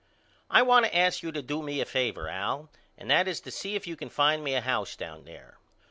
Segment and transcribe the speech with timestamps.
[0.49, 3.51] I want to ask you to do me a favor Al and that is to
[3.51, 5.59] see if you can find me a house down there.